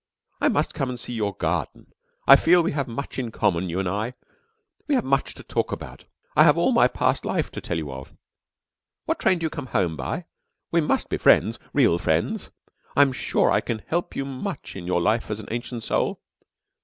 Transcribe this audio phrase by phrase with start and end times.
[0.41, 1.93] I must come and see your garden....
[2.25, 4.15] I feel that we have much in common, you and I....
[4.87, 6.05] We have much to talk about....
[6.35, 8.11] I have all my past life to tell you of...
[9.05, 10.25] what train do you come home by?...
[10.71, 12.49] We must be friends real friends....
[12.95, 16.19] I'm sure I can help you much in your life as an Ancient Soul....